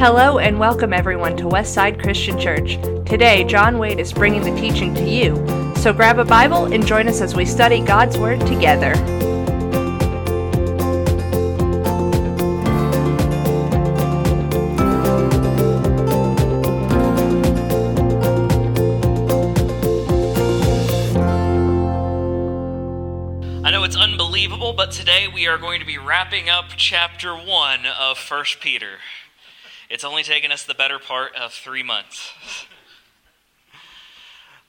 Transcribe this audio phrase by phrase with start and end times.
[0.00, 2.76] Hello and welcome everyone to Westside Christian Church.
[3.04, 5.36] Today, John Wade is bringing the teaching to you.
[5.76, 8.94] So grab a Bible and join us as we study God's Word together.
[23.62, 27.80] I know it's unbelievable, but today we are going to be wrapping up chapter 1
[27.84, 28.92] of 1 Peter.
[29.90, 32.32] It's only taken us the better part of three months.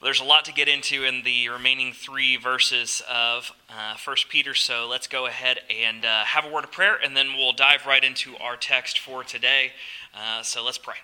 [0.01, 4.55] There's a lot to get into in the remaining three verses of uh, 1 Peter,
[4.55, 7.85] so let's go ahead and uh, have a word of prayer, and then we'll dive
[7.85, 9.73] right into our text for today.
[10.11, 10.95] Uh, so let's pray.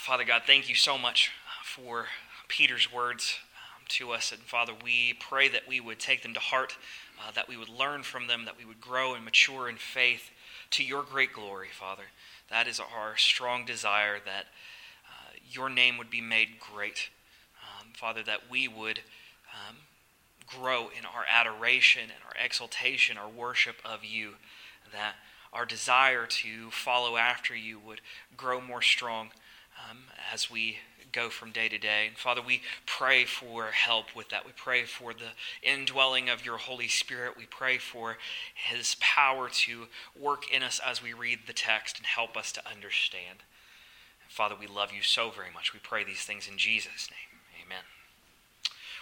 [0.00, 1.30] Father God, thank you so much
[1.64, 2.08] for
[2.48, 4.32] Peter's words um, to us.
[4.32, 6.76] And Father, we pray that we would take them to heart,
[7.18, 10.30] uh, that we would learn from them, that we would grow and mature in faith
[10.72, 12.04] to your great glory, Father.
[12.50, 14.46] That is our strong desire that
[15.06, 17.10] uh, your name would be made great.
[17.62, 19.00] Um, Father, that we would
[19.52, 19.76] um,
[20.46, 24.34] grow in our adoration and our exaltation, our worship of you,
[24.92, 25.14] that
[25.52, 28.00] our desire to follow after you would
[28.36, 29.30] grow more strong
[29.88, 29.98] um,
[30.32, 30.78] as we
[31.12, 32.06] go from day to day.
[32.08, 34.46] And Father, we pray for help with that.
[34.46, 37.36] We pray for the indwelling of your Holy Spirit.
[37.36, 38.18] We pray for
[38.54, 39.86] his power to
[40.18, 43.40] work in us as we read the text and help us to understand.
[44.28, 45.72] Father, we love you so very much.
[45.72, 47.40] We pray these things in Jesus' name.
[47.66, 47.82] Amen.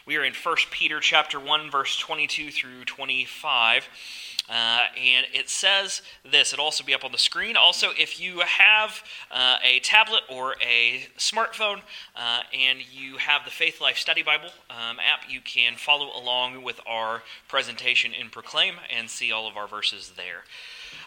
[0.07, 3.89] We are in 1 Peter chapter 1 verse 22 through 25.
[4.49, 6.53] Uh, and it says this.
[6.53, 7.57] It'll also be up on the screen.
[7.57, 11.81] Also, if you have uh, a tablet or a smartphone
[12.17, 16.81] uh, and you have the Faithlife Study Bible um, app, you can follow along with
[16.87, 20.45] our presentation in Proclaim and see all of our verses there.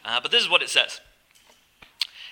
[0.05, 1.01] Uh, but this is what it says.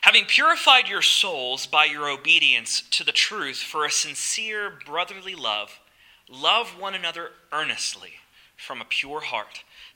[0.02, 5.80] Having purified your souls by your obedience to the truth for a sincere brotherly love,
[6.30, 8.14] love one another earnestly
[8.56, 9.64] from a pure heart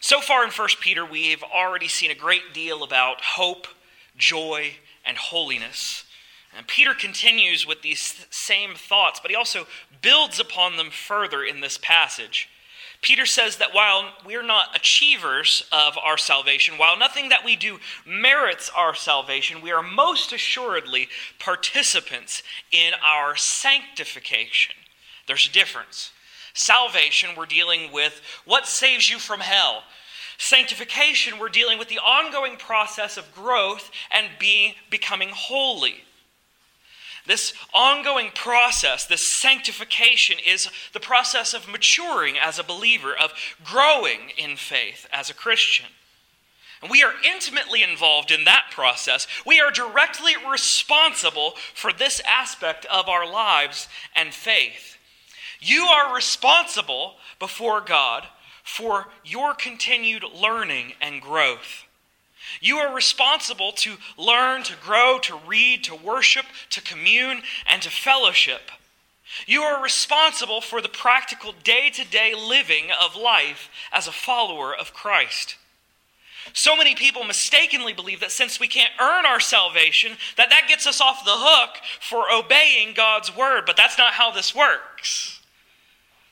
[0.00, 3.66] So far in 1 Peter, we've already seen a great deal about hope,
[4.16, 6.04] joy, and holiness.
[6.56, 9.66] And Peter continues with these same thoughts, but he also
[10.00, 12.48] builds upon them further in this passage.
[13.00, 17.78] Peter says that while we're not achievers of our salvation, while nothing that we do
[18.04, 22.42] merits our salvation, we are most assuredly participants
[22.72, 24.74] in our sanctification.
[25.26, 26.12] There's a difference.
[26.58, 29.84] Salvation, we're dealing with what saves you from hell.
[30.38, 36.02] Sanctification, we're dealing with the ongoing process of growth and being becoming holy.
[37.26, 43.32] This ongoing process, this sanctification, is the process of maturing as a believer, of
[43.64, 45.86] growing in faith as a Christian.
[46.82, 49.28] And we are intimately involved in that process.
[49.46, 53.86] We are directly responsible for this aspect of our lives
[54.16, 54.97] and faith.
[55.60, 58.26] You are responsible before God
[58.62, 61.84] for your continued learning and growth.
[62.60, 67.90] You are responsible to learn, to grow, to read, to worship, to commune, and to
[67.90, 68.70] fellowship.
[69.46, 74.74] You are responsible for the practical day to day living of life as a follower
[74.74, 75.56] of Christ.
[76.54, 80.86] So many people mistakenly believe that since we can't earn our salvation, that that gets
[80.86, 85.37] us off the hook for obeying God's word, but that's not how this works.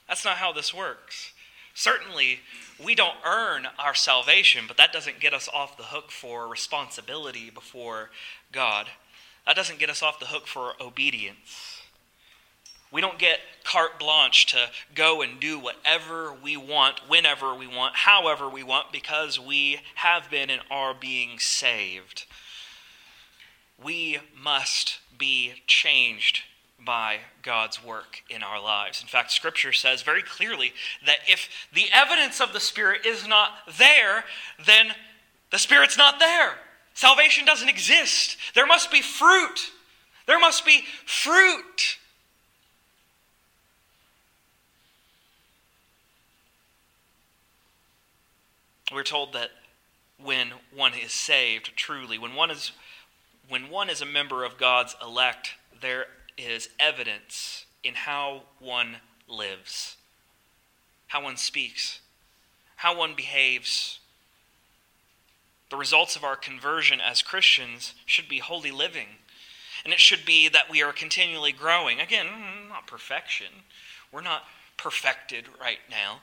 [0.08, 1.32] That's not how this works.
[1.74, 2.40] Certainly,
[2.82, 7.50] we don't earn our salvation, but that doesn't get us off the hook for responsibility
[7.50, 8.10] before
[8.50, 8.86] God.
[9.46, 11.82] That doesn't get us off the hook for obedience.
[12.90, 17.96] We don't get carte blanche to go and do whatever we want, whenever we want,
[17.96, 22.24] however we want, because we have been and are being saved.
[23.82, 26.42] We must be changed
[26.84, 29.00] by God's work in our lives.
[29.02, 30.72] In fact, Scripture says very clearly
[31.04, 34.24] that if the evidence of the Spirit is not there,
[34.64, 34.88] then
[35.50, 36.54] the Spirit's not there.
[36.94, 38.36] Salvation doesn't exist.
[38.54, 39.70] There must be fruit.
[40.26, 41.98] There must be fruit.
[48.92, 49.50] We're told that
[50.22, 52.72] when one is saved truly, when one is
[53.48, 55.50] when one is a member of God's elect,
[55.80, 58.96] there is evidence in how one
[59.28, 59.96] lives,
[61.08, 62.00] how one speaks,
[62.76, 64.00] how one behaves.
[65.70, 69.08] The results of our conversion as Christians should be holy living.
[69.84, 72.00] And it should be that we are continually growing.
[72.00, 72.26] Again,
[72.68, 73.46] not perfection.
[74.12, 74.44] We're not
[74.76, 76.20] perfected right now.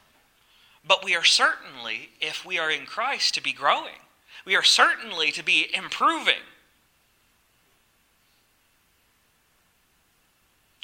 [0.86, 4.02] But we are certainly, if we are in Christ, to be growing.
[4.46, 6.42] We are certainly to be improving.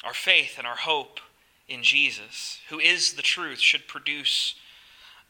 [0.04, 1.20] Our faith and our hope
[1.68, 4.54] in Jesus, who is the truth, should produce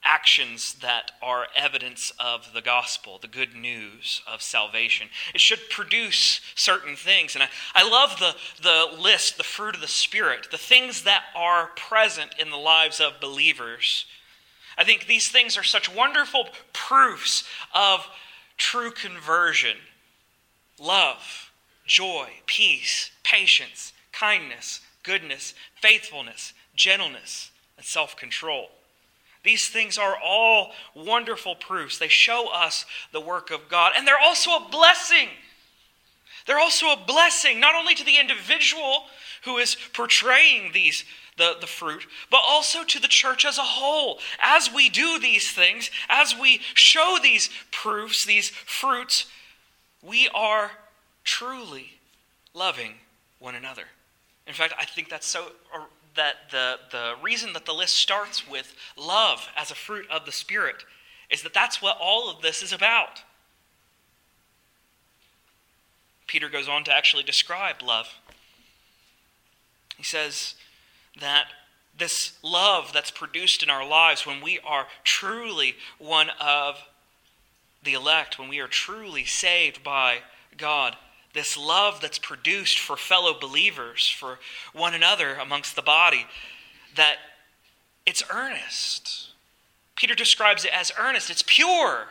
[0.03, 5.09] actions that are evidence of the gospel, the good news of salvation.
[5.35, 7.35] It should produce certain things.
[7.35, 11.25] And I, I love the, the list, the fruit of the Spirit, the things that
[11.37, 14.07] are present in the lives of believers.
[14.79, 17.45] I think these things are such wonderful proofs
[17.75, 18.07] of
[18.57, 19.77] true conversion
[20.79, 21.53] love,
[21.87, 28.71] joy, peace, patience, kindness, goodness, faithfulness, gentleness, and self control.
[29.43, 31.99] These things are all wonderful proofs.
[31.99, 35.29] They show us the work of God, and they're also a blessing.
[36.47, 39.05] They're also a blessing, not only to the individual
[39.45, 41.05] who is portraying these
[41.37, 44.19] the, the fruit, but also to the church as a whole.
[44.41, 49.27] As we do these things, as we show these proofs, these fruits,
[50.03, 50.73] we are
[51.25, 51.93] truly
[52.53, 52.95] loving
[53.39, 53.85] one another.
[54.51, 55.45] In fact, I think that's so
[56.17, 60.33] that the, the reason that the list starts with love as a fruit of the
[60.33, 60.85] Spirit
[61.31, 63.23] is that that's what all of this is about.
[66.27, 68.09] Peter goes on to actually describe love.
[69.97, 70.57] He says
[71.21, 71.45] that
[71.97, 76.75] this love that's produced in our lives when we are truly one of
[77.85, 80.23] the elect, when we are truly saved by
[80.57, 80.97] God,
[81.33, 84.39] this love that's produced for fellow believers, for
[84.73, 86.27] one another amongst the body,
[86.97, 87.17] that
[88.07, 89.31] it's earnest.
[89.95, 92.07] Peter describes it as earnest, it's pure.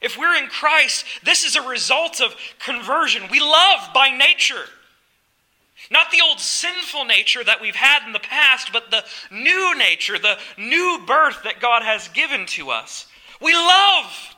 [0.00, 3.22] If we're in Christ, this is a result of conversion.
[3.30, 4.66] We love by nature.
[5.90, 10.18] Not the old sinful nature that we've had in the past, but the new nature,
[10.18, 13.06] the new birth that God has given to us.
[13.40, 14.35] We love.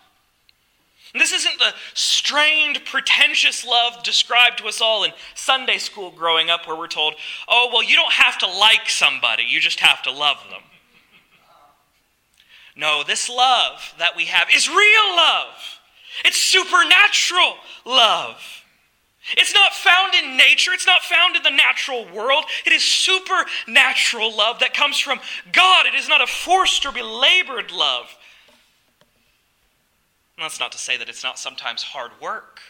[1.15, 6.67] This isn't the strained, pretentious love described to us all in Sunday school growing up,
[6.67, 7.15] where we're told,
[7.49, 10.63] oh, well, you don't have to like somebody, you just have to love them.
[12.77, 15.81] No, this love that we have is real love,
[16.25, 17.55] it's supernatural
[17.85, 18.59] love.
[19.37, 20.73] It's not found in nature.
[20.73, 22.45] It's not found in the natural world.
[22.65, 25.21] It is supernatural love that comes from
[25.53, 25.85] God.
[25.85, 28.17] It is not a forced or belabored love.
[30.39, 32.61] That's not to say that it's not sometimes hard work.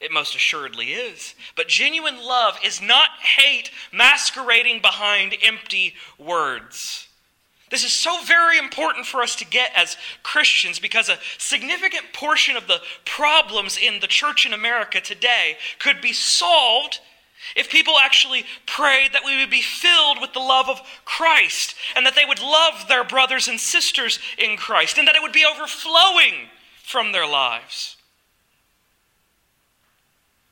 [0.00, 1.34] It most assuredly is.
[1.56, 7.08] But genuine love is not hate masquerading behind empty words.
[7.70, 12.56] This is so very important for us to get as Christians because a significant portion
[12.56, 17.00] of the problems in the church in America today could be solved
[17.56, 22.04] if people actually prayed that we would be filled with the love of Christ and
[22.06, 25.44] that they would love their brothers and sisters in Christ and that it would be
[25.44, 26.50] overflowing
[26.84, 27.96] from their lives.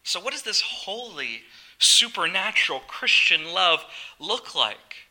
[0.03, 1.43] So, what does this holy,
[1.79, 3.85] supernatural Christian love
[4.19, 5.07] look like?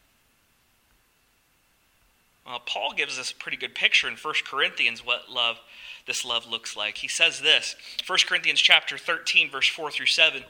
[2.46, 5.60] Well, Paul gives us a pretty good picture in 1 Corinthians what love
[6.08, 6.98] this love looks like.
[6.98, 7.76] He says this,
[8.08, 10.44] 1 Corinthians chapter 13 verse 4 through 7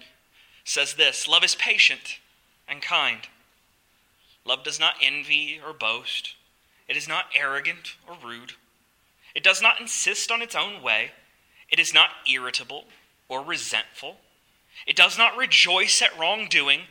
[0.63, 2.19] says this, love is patient
[2.65, 3.27] and kind.
[4.45, 6.35] Love does not envy or boast.
[6.87, 8.53] It is not arrogant or rude.
[9.33, 11.11] It does not insist on its own way.
[11.69, 12.85] It is not irritable
[13.29, 14.17] or resentful.
[14.85, 16.81] It does not rejoice at wrongdoing,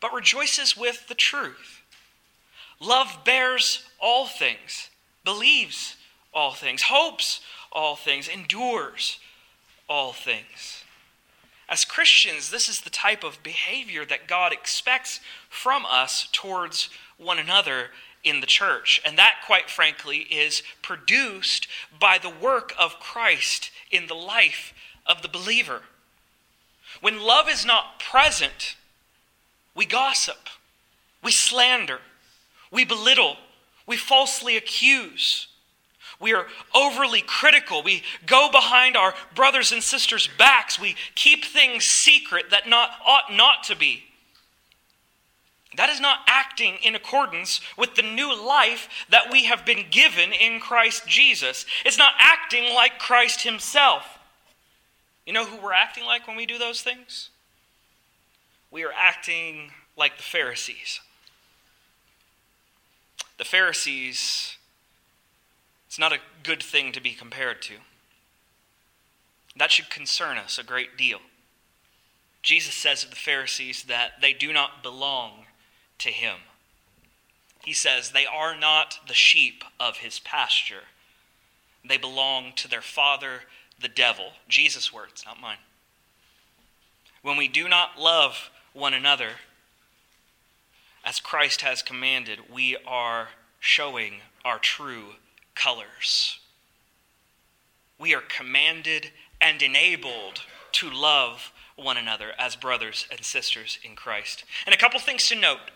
[0.00, 1.80] but rejoices with the truth.
[2.80, 4.88] Love bears all things,
[5.24, 5.96] believes
[6.32, 7.40] all things, hopes
[7.72, 9.18] all things, endures
[9.88, 10.84] all things.
[11.68, 17.38] As Christians, this is the type of behavior that God expects from us towards one
[17.38, 17.90] another
[18.24, 19.00] in the church.
[19.04, 21.66] And that, quite frankly, is produced
[21.98, 24.72] by the work of Christ in the life
[25.06, 25.82] of the believer.
[27.00, 28.76] When love is not present,
[29.74, 30.48] we gossip,
[31.22, 32.00] we slander,
[32.70, 33.36] we belittle,
[33.86, 35.46] we falsely accuse.
[36.20, 37.82] We are overly critical.
[37.82, 40.78] We go behind our brothers and sisters' backs.
[40.78, 44.04] We keep things secret that not, ought not to be.
[45.76, 50.32] That is not acting in accordance with the new life that we have been given
[50.32, 51.64] in Christ Jesus.
[51.84, 54.18] It's not acting like Christ Himself.
[55.24, 57.30] You know who we're acting like when we do those things?
[58.70, 61.00] we are acting like the Pharisees.
[63.38, 64.56] The Pharisees,
[65.86, 67.74] it's not a good thing to be compared to.
[69.56, 71.18] That should concern us a great deal.
[72.42, 75.46] Jesus says of the Pharisees that they do not belong
[76.00, 76.36] to him.
[77.64, 80.84] He says they are not the sheep of his pasture.
[81.86, 83.42] They belong to their father,
[83.80, 84.32] the devil.
[84.48, 85.58] Jesus' words, not mine.
[87.22, 89.30] When we do not love one another
[91.04, 93.28] as Christ has commanded, we are
[93.58, 95.14] showing our true
[95.54, 96.38] colors.
[97.98, 100.42] We are commanded and enabled
[100.72, 104.44] to love one another as brothers and sisters in Christ.
[104.66, 105.70] And a couple things to note.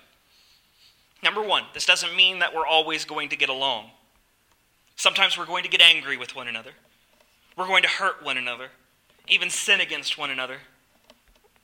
[1.25, 3.87] Number one, this doesn't mean that we're always going to get along.
[4.95, 6.73] Sometimes we're going to get angry with one another.
[7.57, 8.69] We're going to hurt one another,
[9.27, 10.59] even sin against one another.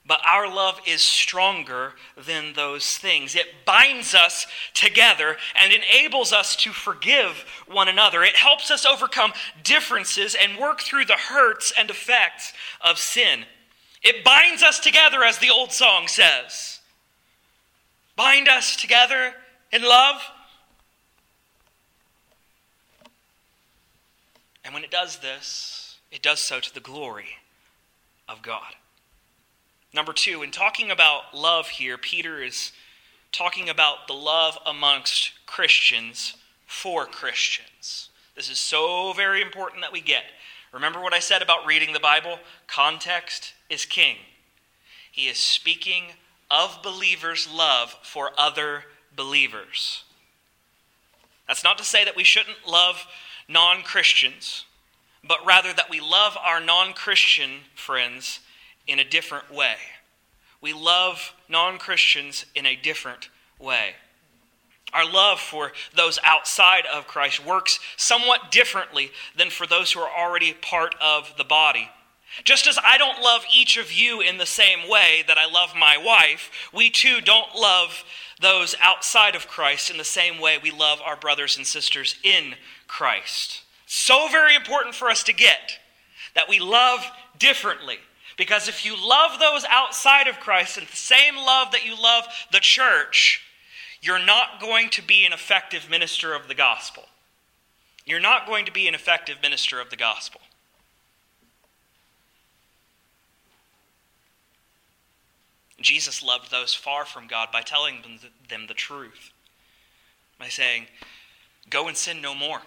[0.06, 3.36] But our love is stronger than those things.
[3.36, 8.22] It binds us together and enables us to forgive one another.
[8.22, 13.44] It helps us overcome differences and work through the hurts and effects of sin.
[14.02, 16.80] It binds us together, as the old song says.
[18.16, 19.34] Bind us together
[19.72, 20.22] in love.
[24.64, 27.36] And when it does this, it does so to the glory
[28.28, 28.74] of God.
[29.92, 32.72] Number two, in talking about love here, Peter is
[33.32, 36.36] talking about the love amongst Christians
[36.66, 38.10] for Christians.
[38.36, 40.24] This is so very important that we get.
[40.72, 42.38] Remember what I said about reading the Bible?
[42.68, 44.16] Context is king.
[45.10, 46.04] He is speaking
[46.50, 50.04] of believers' love for other believers.
[51.46, 53.06] That's not to say that we shouldn't love
[53.48, 54.64] non Christians,
[55.26, 58.40] but rather that we love our non Christian friends
[58.86, 59.76] in a different way.
[60.60, 63.94] We love non Christians in a different way.
[64.92, 70.10] Our love for those outside of Christ works somewhat differently than for those who are
[70.10, 71.88] already part of the body.
[72.44, 75.74] Just as I don't love each of you in the same way that I love
[75.76, 78.04] my wife, we too don't love
[78.40, 82.54] those outside of Christ in the same way we love our brothers and sisters in
[82.86, 83.62] Christ.
[83.86, 85.78] So very important for us to get
[86.34, 87.04] that we love
[87.38, 87.98] differently.
[88.36, 92.24] Because if you love those outside of Christ in the same love that you love
[92.52, 93.42] the church,
[94.00, 97.04] you're not going to be an effective minister of the gospel.
[98.06, 100.40] You're not going to be an effective minister of the gospel.
[105.80, 107.96] Jesus loved those far from God by telling
[108.48, 109.32] them the truth,
[110.38, 110.86] by saying,
[111.68, 112.60] Go and sin no more.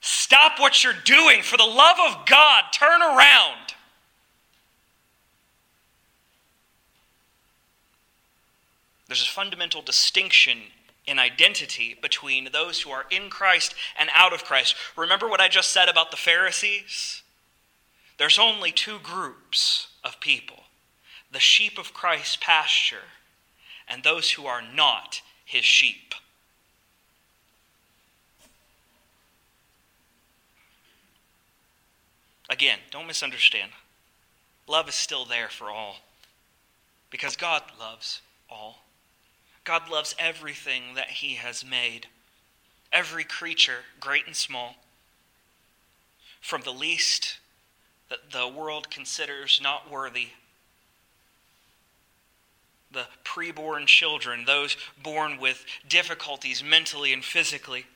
[0.00, 1.42] Stop what you're doing.
[1.42, 3.74] For the love of God, turn around.
[9.08, 10.58] There's a fundamental distinction
[11.06, 14.74] in identity between those who are in Christ and out of Christ.
[14.96, 17.22] Remember what I just said about the Pharisees?
[18.18, 20.63] There's only two groups of people
[21.34, 23.08] the sheep of Christ's pasture
[23.86, 26.14] and those who are not his sheep.
[32.48, 33.72] Again, don't misunderstand.
[34.68, 35.96] Love is still there for all
[37.10, 38.84] because God loves all.
[39.64, 42.06] God loves everything that He has made,
[42.92, 44.76] every creature, great and small,
[46.40, 47.38] from the least
[48.10, 50.28] that the world considers not worthy.
[52.94, 57.86] The preborn children, those born with difficulties mentally and physically,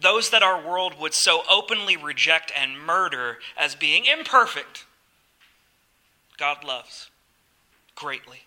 [0.00, 4.86] those that our world would so openly reject and murder as being imperfect,
[6.36, 7.10] God loves
[7.94, 8.42] greatly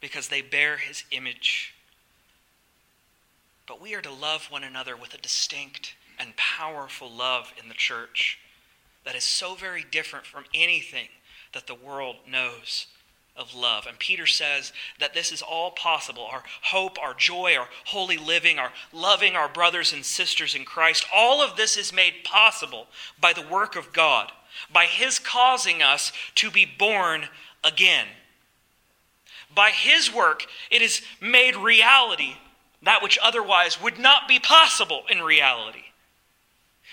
[0.00, 1.74] because they bear his image.
[3.66, 7.74] But we are to love one another with a distinct and powerful love in the
[7.74, 8.38] church
[9.04, 11.08] that is so very different from anything
[11.54, 12.86] that the world knows
[13.36, 13.86] of love.
[13.86, 16.26] And Peter says that this is all possible.
[16.30, 21.06] Our hope, our joy, our holy living, our loving our brothers and sisters in Christ,
[21.14, 22.86] all of this is made possible
[23.20, 24.32] by the work of God,
[24.72, 27.28] by His causing us to be born
[27.64, 28.06] again.
[29.54, 32.36] By his work, it is made reality
[32.82, 35.84] that which otherwise would not be possible in reality.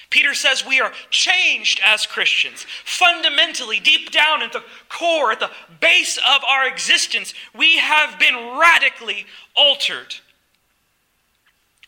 [0.09, 2.65] Peter says we are changed as Christians.
[2.83, 8.57] Fundamentally, deep down at the core, at the base of our existence, we have been
[8.59, 10.15] radically altered.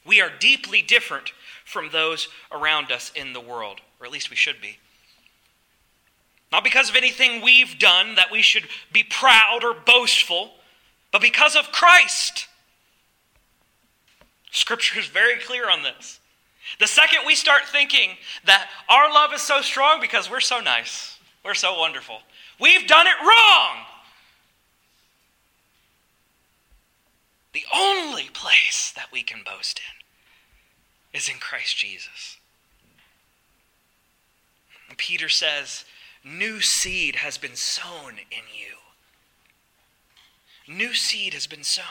[0.06, 1.32] We are deeply different
[1.66, 4.78] from those around us in the world, or at least we should be.
[6.52, 10.52] Not because of anything we've done that we should be proud or boastful,
[11.12, 12.48] but because of Christ.
[14.52, 16.20] Scripture is very clear on this.
[16.80, 18.12] The second we start thinking
[18.46, 22.20] that our love is so strong because we're so nice, we're so wonderful,
[22.60, 23.86] we've done it wrong.
[27.54, 32.38] The only place that we can boast in is in Christ Jesus.
[34.88, 35.86] And Peter says,
[36.24, 38.78] New seed has been sown in you.
[40.74, 41.86] New seed has been sown.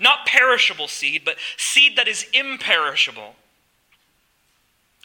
[0.00, 3.36] Not perishable seed, but seed that is imperishable.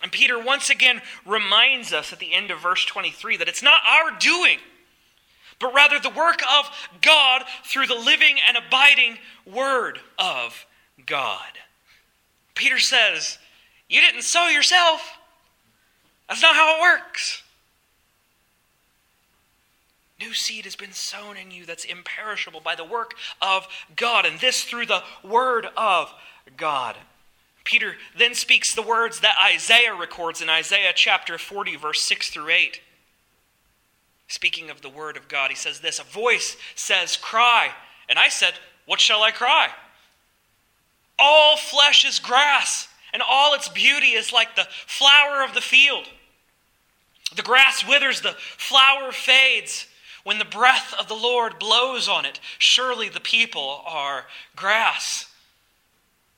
[0.01, 3.81] And Peter once again reminds us at the end of verse 23 that it's not
[3.87, 4.59] our doing,
[5.59, 6.69] but rather the work of
[7.01, 10.65] God through the living and abiding Word of
[11.05, 11.57] God.
[12.53, 13.39] Peter says,
[13.89, 15.17] You didn't sow yourself.
[16.29, 17.41] That's not how it works.
[20.19, 24.39] New seed has been sown in you that's imperishable by the work of God, and
[24.39, 26.11] this through the Word of
[26.55, 26.95] God.
[27.67, 32.49] Peter then speaks the words that Isaiah records in Isaiah chapter 40, verse 6 through
[32.49, 32.79] 8.
[34.29, 37.71] Speaking of the Word of God, he says this A voice says, Cry.
[38.07, 38.53] And I said,
[38.85, 39.67] What shall I cry?
[41.19, 46.05] All flesh is grass, and all its beauty is like the flower of the field.
[47.35, 49.87] The grass withers, the flower fades
[50.23, 55.29] when the breath of the Lord blows on it, surely the people are grass.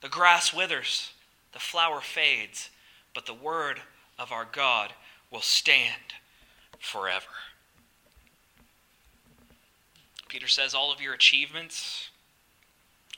[0.02, 1.12] The grass withers,
[1.54, 2.70] the flower fades,
[3.14, 3.82] but the word
[4.18, 4.94] of our God
[5.32, 6.14] will stand
[6.80, 7.26] forever.
[10.28, 12.10] Peter says all of your achievements,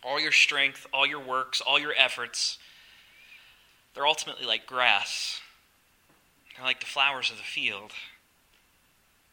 [0.04, 2.58] all your strength, all your works, all your efforts,
[3.94, 5.42] they're ultimately like grass.
[6.56, 7.92] They're like the flowers of the field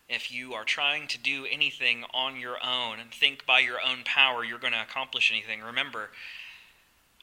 [0.09, 3.99] if you are trying to do anything on your own and think by your own
[4.05, 6.11] power you're going to accomplish anything, remember,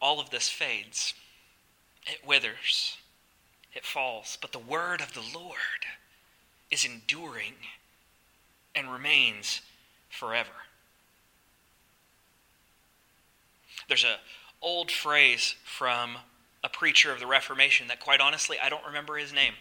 [0.01, 1.13] all of this fades.
[2.05, 2.97] It withers.
[3.73, 4.37] It falls.
[4.39, 5.55] But the word of the Lord
[6.71, 7.53] is enduring
[8.75, 9.61] and remains
[10.09, 10.49] forever.
[13.87, 14.17] There's a
[14.61, 16.17] old phrase from
[16.63, 19.53] a preacher of the Reformation that quite honestly I don't remember his name.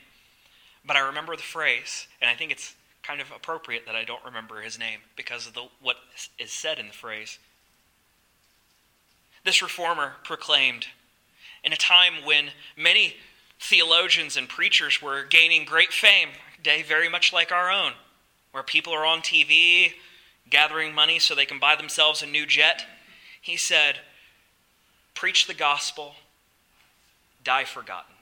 [0.87, 4.24] But I remember the phrase, and I think it's kind of appropriate that I don't
[4.24, 5.96] remember his name because of the, what
[6.38, 7.38] is said in the phrase.
[9.44, 10.87] This reformer proclaimed
[11.64, 13.16] in a time when many
[13.59, 17.92] theologians and preachers were gaining great fame, a day very much like our own,
[18.53, 19.92] where people are on TV
[20.50, 22.85] gathering money so they can buy themselves a new jet.
[23.40, 23.96] He said,
[25.14, 26.14] Preach the gospel,
[27.42, 28.14] die forgotten.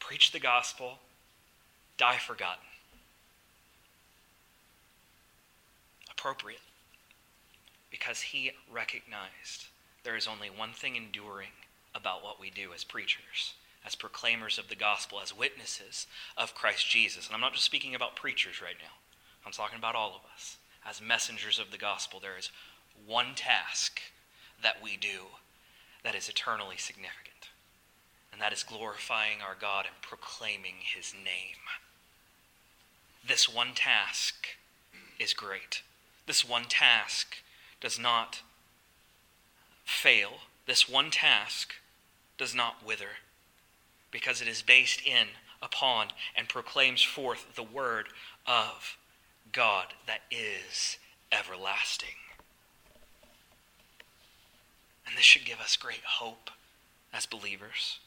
[0.00, 0.98] Preach the gospel,
[1.96, 2.64] die forgotten.
[6.10, 6.60] Appropriate.
[7.90, 9.66] Because he recognized
[10.04, 11.48] there is only one thing enduring
[11.94, 16.88] about what we do as preachers, as proclaimers of the gospel, as witnesses of Christ
[16.88, 17.26] Jesus.
[17.26, 18.94] And I'm not just speaking about preachers right now,
[19.44, 20.56] I'm talking about all of us.
[20.86, 22.50] As messengers of the gospel, there is
[23.06, 24.00] one task
[24.62, 25.28] that we do
[26.02, 27.48] that is eternally significant,
[28.30, 31.56] and that is glorifying our God and proclaiming his name.
[33.26, 34.48] This one task
[35.18, 35.82] is great.
[36.26, 37.36] This one task
[37.80, 38.42] does not
[39.84, 40.30] fail.
[40.66, 41.74] This one task
[42.38, 43.18] does not wither
[44.10, 45.28] because it is based in,
[45.62, 48.06] upon, and proclaims forth the word
[48.46, 48.96] of
[49.52, 50.98] God that is
[51.32, 52.08] everlasting.
[55.06, 56.50] And this should give us great hope
[57.12, 57.98] as believers.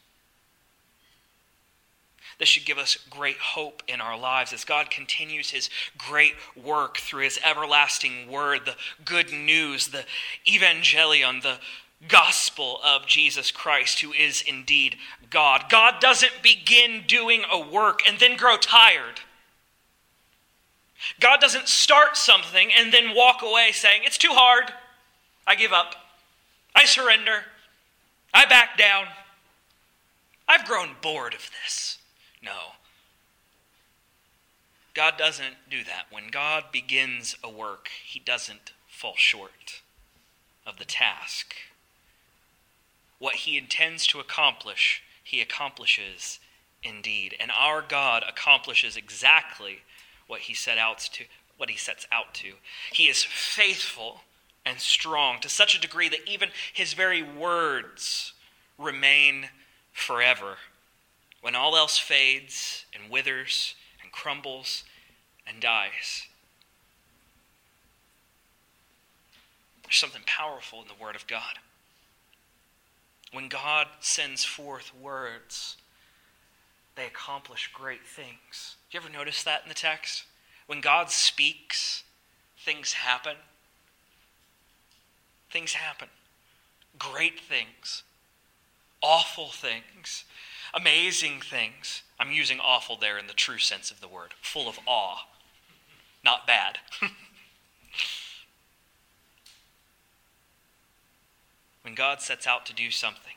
[2.40, 6.98] This should give us great hope in our lives as God continues his great work
[6.98, 10.06] through his everlasting word, the good news, the
[10.46, 11.58] evangelion, the
[12.08, 14.98] gospel of Jesus Christ, who is indeed
[15.32, 15.66] God.
[15.70, 19.22] God doesn't begin doing a work and then grow tired.
[21.20, 24.72] God doesn't start something and then walk away saying, It's too hard.
[25.48, 25.96] I give up.
[26.76, 27.46] I surrender.
[28.34, 29.06] I back down.
[30.48, 31.98] I've grown bored of this.
[32.48, 32.74] No.
[34.94, 36.06] God doesn't do that.
[36.10, 39.82] When God begins a work, he doesn't fall short
[40.66, 41.54] of the task.
[43.20, 46.40] What he intends to accomplish, he accomplishes
[46.82, 47.36] indeed.
[47.40, 49.80] And our God accomplishes exactly
[50.26, 51.26] what he set out to
[51.58, 52.54] what he sets out to.
[52.92, 54.22] He is faithful
[54.66, 58.34] and strong to such a degree that even his very words
[58.78, 59.50] remain
[59.92, 60.58] forever.
[61.48, 64.84] When all else fades and withers and crumbles
[65.48, 66.28] and dies.
[69.82, 71.60] There's something powerful in the Word of God.
[73.32, 75.78] When God sends forth words,
[76.98, 78.76] they accomplish great things.
[78.92, 80.26] Do you ever notice that in the text?
[80.66, 82.04] When God speaks,
[82.60, 83.38] things happen.
[85.50, 86.10] Things happen.
[87.00, 88.04] Great things.
[89.02, 90.26] Awful things.
[90.74, 92.04] Amazing things.
[92.20, 95.28] I'm using awful there in the true sense of the word, full of awe,
[96.24, 96.80] not bad.
[101.84, 103.34] when God sets out to do something,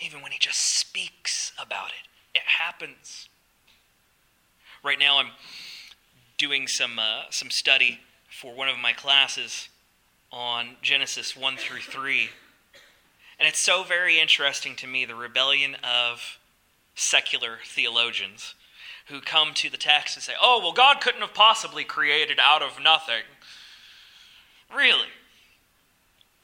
[0.00, 3.28] even when He just speaks about it, it happens.
[4.82, 5.30] Right now, I'm
[6.36, 9.68] doing some, uh, some study for one of my classes
[10.30, 12.28] on Genesis 1 through 3.
[13.38, 16.38] And it's so very interesting to me the rebellion of
[16.94, 18.54] secular theologians
[19.06, 22.62] who come to the text and say, oh, well, God couldn't have possibly created out
[22.62, 23.22] of nothing.
[24.74, 25.08] Really?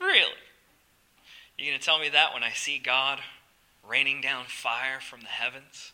[0.00, 0.32] Really?
[1.58, 3.20] You going to tell me that when I see God
[3.88, 5.92] raining down fire from the heavens?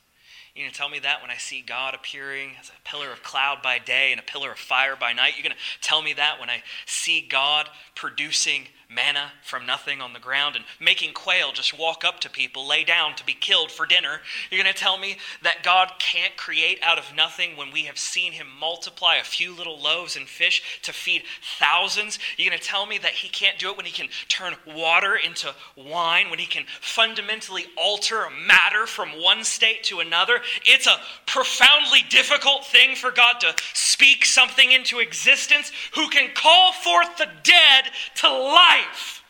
[0.55, 3.23] You going to tell me that when I see God appearing as a pillar of
[3.23, 5.35] cloud by day and a pillar of fire by night?
[5.37, 10.13] You're going to tell me that when I see God producing manna from nothing on
[10.13, 13.71] the ground and making quail just walk up to people, lay down to be killed
[13.71, 14.21] for dinner.
[14.51, 17.99] You're going to tell me that God can't create out of nothing when we have
[17.99, 21.25] seen him multiply a few little loaves and fish to feed
[21.59, 22.19] thousands.
[22.37, 25.17] You're going to tell me that he can't do it when he can turn water
[25.17, 30.41] into wine, when he can fundamentally alter matter from one state to another.
[30.65, 36.73] It's a profoundly difficult thing for God to speak something into existence, who can call
[36.73, 39.23] forth the dead to life life.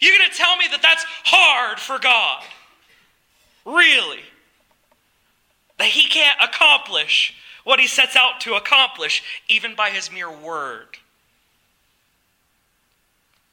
[0.00, 2.42] You're going to tell me that that's hard for God?
[3.64, 4.20] Really?
[5.78, 10.98] That He can't accomplish what He sets out to accomplish even by His mere word?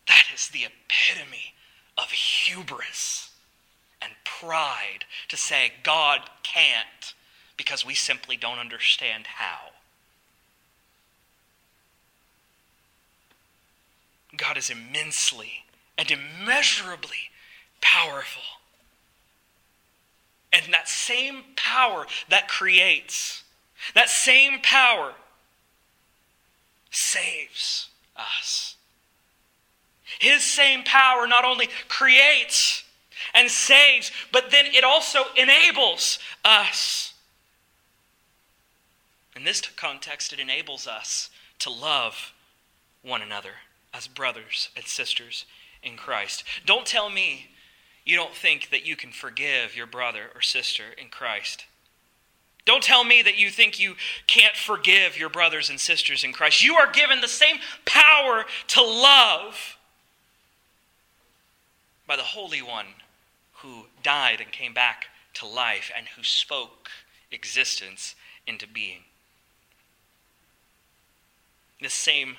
[0.08, 1.54] That is the epitome
[1.98, 3.32] of hubris
[4.02, 7.14] and pride to say God can't
[7.58, 9.72] because we simply don't understand how.
[14.38, 15.66] God is immensely
[15.98, 17.32] and immeasurably
[17.82, 18.44] powerful.
[20.54, 23.44] And that same power that creates,
[23.94, 25.14] that same power
[26.92, 28.76] saves us.
[30.20, 32.84] His same power not only creates
[33.34, 37.14] and saves, but then it also enables us.
[39.36, 42.34] In this context, it enables us to love
[43.04, 43.52] one another
[43.98, 45.46] as brothers and sisters
[45.82, 46.44] in Christ.
[46.66, 47.48] Don't tell me
[48.06, 51.66] you don't think that you can forgive your brother or sister in Christ.
[52.66, 53.96] Don't tell me that you think you
[54.28, 56.64] can't forgive your brothers and sisters in Christ.
[56.64, 59.78] You are given the same power to love
[62.06, 62.88] by the Holy One
[63.56, 66.90] who died and came back to life and who spoke
[67.32, 69.04] existence into being.
[71.82, 72.38] The same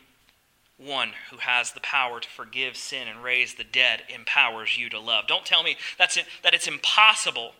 [0.78, 5.00] one who has the power to forgive sin and raise the dead empowers you to
[5.00, 5.26] love.
[5.26, 7.52] Don't tell me that's that it's impossible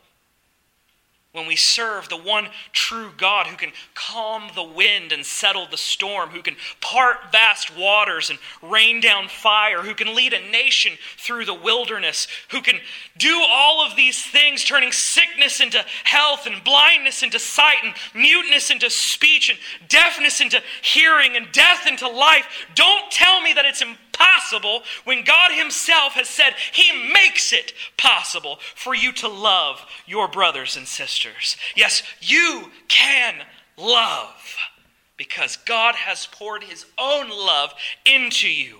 [1.32, 5.76] when we serve the one true God who can calm the wind and settle the
[5.76, 10.94] storm, who can part vast waters and rain down fire, who can lead a nation
[11.18, 12.76] through the wilderness, who can
[13.18, 18.70] do all of these things, turning sickness into health and blindness into sight and muteness
[18.70, 22.66] into speech and deafness into hearing and death into life.
[22.74, 27.72] Don't tell me that it's impossible possible when God Himself has said He makes it
[27.96, 31.56] possible for you to love your brothers and sisters.
[31.76, 33.34] Yes, you can
[33.76, 34.56] love
[35.16, 37.72] because God has poured His own love
[38.04, 38.78] into you.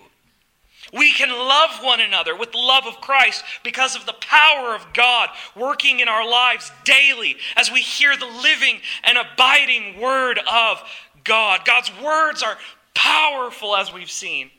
[0.93, 4.87] We can love one another with the love of Christ because of the power of
[4.95, 10.83] God working in our lives daily as we hear the living and abiding word of
[11.25, 11.67] God.
[11.67, 12.57] God's words are
[12.95, 14.51] powerful, as we've seen.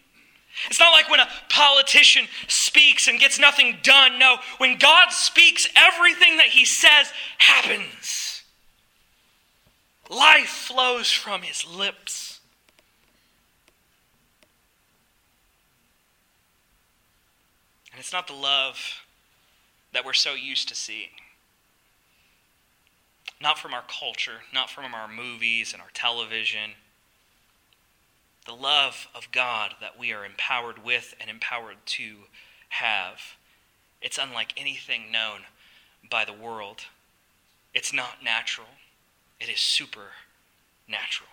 [0.68, 4.20] It's not like when a politician speaks and gets nothing done.
[4.20, 8.44] No, when God speaks, everything that he says happens.
[10.10, 12.40] Life flows from his lips.
[17.92, 19.04] And it's not the love
[19.94, 21.10] that we're so used to seeing.
[23.42, 26.72] Not from our culture, not from our movies and our television
[28.45, 32.15] the love of God that we are empowered with and empowered to
[32.69, 33.36] have.
[34.02, 35.41] It's unlike anything known
[36.10, 36.86] by the world.
[37.73, 38.67] It's not natural,
[39.39, 41.30] it is supernatural.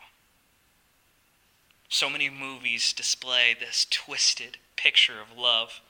[1.89, 5.81] So many movies display this twisted picture of love.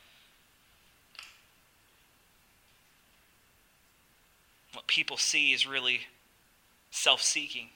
[4.72, 6.02] What people see is really
[6.90, 7.70] self seeking,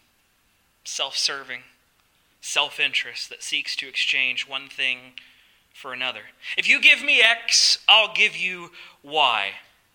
[0.85, 1.63] self serving,
[2.41, 5.15] self interest that seeks to exchange one thing
[5.73, 6.23] for another.
[6.57, 8.71] If you give me X, I'll give you
[9.03, 9.51] Y.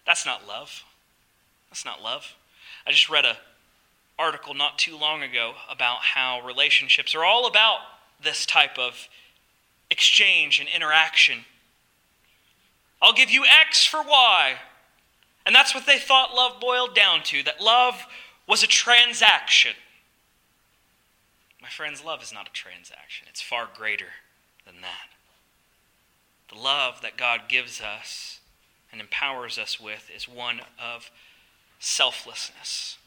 [0.05, 0.83] That's not love.
[1.69, 2.35] That's not love.
[2.87, 3.37] I just read a
[4.17, 7.79] article not too long ago about how relationships are all about
[8.23, 9.07] this type of
[9.91, 11.39] exchange and interaction.
[13.01, 14.55] I'll give you X for Y.
[15.45, 18.05] And that's what they thought love boiled down to that love
[18.47, 19.73] was a transaction.
[21.65, 24.09] My friends, love is not a transaction, it's far greater
[24.67, 25.09] than that.
[26.53, 28.39] The love that God gives us
[28.91, 31.09] and empowers us with is one of
[31.79, 32.99] selflessness.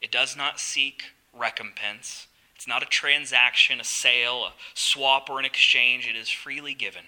[0.00, 2.28] It does not seek recompense.
[2.54, 6.08] It's not a transaction, a sale, a swap, or an exchange.
[6.08, 7.04] It is freely given.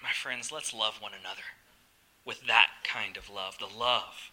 [0.00, 1.42] My friends, let's love one another
[2.24, 4.30] with that kind of love, the love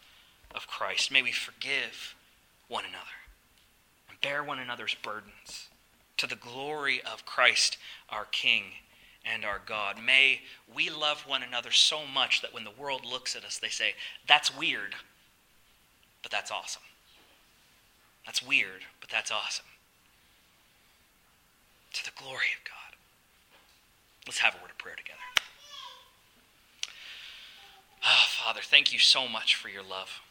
[0.53, 1.11] of Christ.
[1.11, 2.13] May we forgive
[2.67, 3.22] one another
[4.23, 5.67] bear one another's burdens
[6.17, 7.77] to the glory of Christ,
[8.09, 8.63] our King
[9.23, 9.97] and our God.
[10.03, 10.41] May
[10.73, 13.93] we love one another so much that when the world looks at us, they say,
[14.27, 14.95] That's weird,
[16.23, 16.81] but that's awesome.
[18.25, 19.65] That's weird, but that's awesome.
[21.93, 22.97] To the glory of God.
[24.25, 25.19] Let's have a word of prayer together.
[28.05, 30.21] Oh, Father, thank you so much for your love.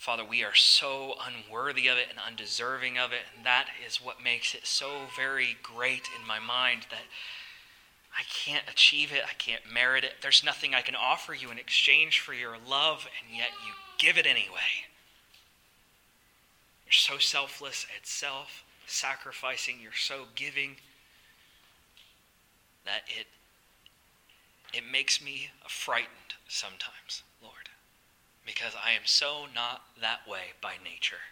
[0.00, 4.24] Father, we are so unworthy of it and undeserving of it, and that is what
[4.24, 7.02] makes it so very great in my mind that
[8.18, 10.14] I can't achieve it, I can't merit it.
[10.22, 14.16] There's nothing I can offer you in exchange for your love, and yet you give
[14.16, 14.88] it anyway.
[16.86, 20.76] You're so selfless and self sacrificing, you're so giving
[22.86, 23.26] that it
[24.72, 27.22] it makes me frightened sometimes,
[28.50, 31.22] because I am so not that way by nature.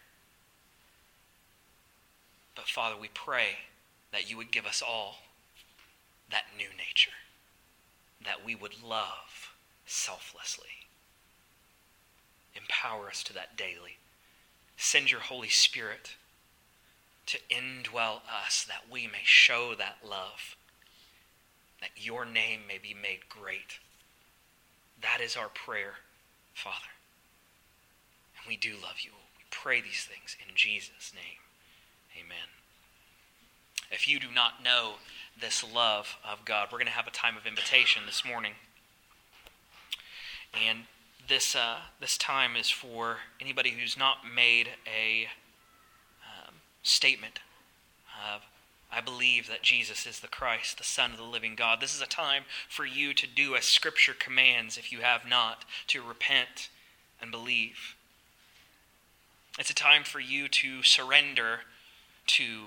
[2.55, 3.59] But Father, we pray
[4.13, 5.17] that you would give us all
[6.31, 7.17] that new nature,
[8.25, 9.53] that we would love
[9.85, 10.87] selflessly.
[12.55, 13.97] Empower us to that daily.
[14.77, 16.15] Send your Holy Spirit
[17.27, 20.57] to indwell us that we may show that love,
[21.81, 23.81] that your name may be made great.
[25.03, 25.95] That is our prayer,
[26.55, 26.87] Father.
[28.49, 29.11] We do love you.
[29.37, 31.41] We pray these things in Jesus' name.
[32.19, 32.49] Amen.
[33.91, 34.95] If you do not know
[35.39, 38.53] this love of God, we're going to have a time of invitation this morning.
[40.55, 40.85] And
[41.29, 45.29] this, uh, this time is for anybody who's not made a
[46.25, 47.41] um, statement
[48.35, 48.43] of,
[48.91, 51.83] I believe that Jesus is the Christ, the Son of the living God.
[51.83, 55.67] This is a time for you to do as Scripture commands, if you have not,
[55.89, 56.71] to repent
[57.21, 57.95] and believe.
[59.59, 61.63] It's a time for you to surrender
[62.29, 62.67] to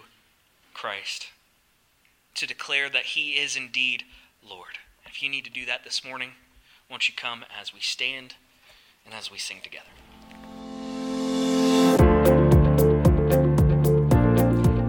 [0.74, 1.28] Christ,
[2.36, 4.04] to declare that He is indeed
[4.48, 4.78] Lord.
[5.06, 6.32] If you need to do that this morning,
[6.90, 8.36] won't you come as we stand
[9.06, 9.88] and as we sing together.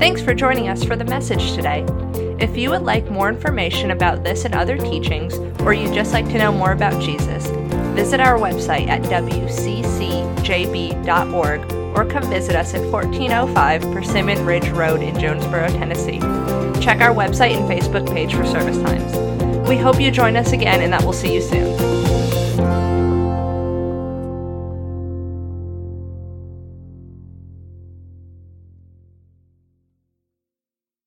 [0.01, 1.87] Thanks for joining us for the message today.
[2.41, 6.27] If you would like more information about this and other teachings, or you'd just like
[6.31, 7.47] to know more about Jesus,
[7.95, 9.73] visit our website at wccjb.org
[11.97, 16.21] or come visit us at 1405 Persimmon Ridge Road in Jonesborough, Tennessee.
[16.81, 19.69] Check our website and Facebook page for service times.
[19.69, 22.02] We hope you join us again and that we'll see you soon.